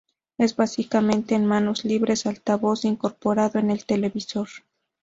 [0.39, 4.47] Es básicamente un manos libres altavoz incorporado en el televisor.